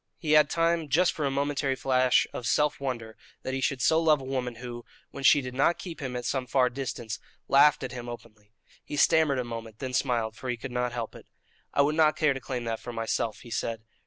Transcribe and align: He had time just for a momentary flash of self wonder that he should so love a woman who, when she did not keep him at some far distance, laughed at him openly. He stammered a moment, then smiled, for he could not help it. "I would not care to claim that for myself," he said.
He 0.17 0.31
had 0.31 0.49
time 0.49 0.89
just 0.89 1.11
for 1.11 1.25
a 1.25 1.29
momentary 1.29 1.75
flash 1.75 2.25
of 2.33 2.47
self 2.47 2.79
wonder 2.79 3.15
that 3.43 3.53
he 3.53 3.61
should 3.61 3.83
so 3.83 4.01
love 4.01 4.19
a 4.19 4.23
woman 4.23 4.55
who, 4.55 4.83
when 5.11 5.23
she 5.23 5.41
did 5.41 5.53
not 5.53 5.77
keep 5.77 5.99
him 6.01 6.15
at 6.15 6.25
some 6.25 6.47
far 6.47 6.71
distance, 6.71 7.19
laughed 7.47 7.83
at 7.83 7.91
him 7.91 8.09
openly. 8.09 8.51
He 8.83 8.95
stammered 8.97 9.37
a 9.37 9.43
moment, 9.43 9.77
then 9.77 9.93
smiled, 9.93 10.35
for 10.35 10.49
he 10.49 10.57
could 10.57 10.71
not 10.71 10.91
help 10.91 11.13
it. 11.13 11.27
"I 11.71 11.83
would 11.83 11.93
not 11.93 12.15
care 12.17 12.33
to 12.33 12.39
claim 12.39 12.63
that 12.63 12.79
for 12.79 12.91
myself," 12.91 13.41
he 13.41 13.51
said. 13.51 13.83